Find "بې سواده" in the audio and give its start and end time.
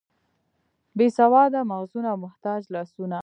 0.97-1.59